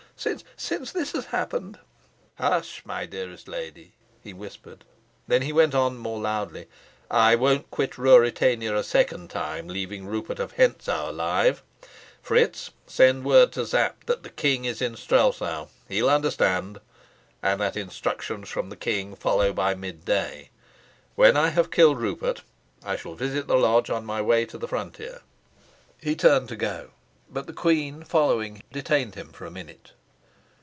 [0.17, 1.79] Since since this has happened"
[2.37, 4.85] "Hush, my dearest lady," he whispered.
[5.27, 6.67] Then he went on more loudly,
[7.09, 11.63] "I won't quit Ruritania a second time leaving Rupert of Hentzau alive.
[12.21, 16.77] Fritz, send word to Sapt that the king is in Strelsau he will understand
[17.41, 20.51] and that instructions from the king will follow by midday.
[21.15, 22.43] When I have killed Rupert,
[22.83, 25.21] I shall visit the lodge on my way to the frontier."
[25.99, 26.91] He turned to go,
[27.27, 29.93] but the queen, following, detained him for a minute.